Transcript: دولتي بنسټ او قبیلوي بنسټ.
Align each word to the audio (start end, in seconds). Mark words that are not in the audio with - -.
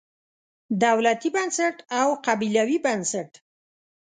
دولتي 0.83 1.29
بنسټ 1.35 1.77
او 1.99 2.07
قبیلوي 2.25 2.77
بنسټ. 2.85 3.31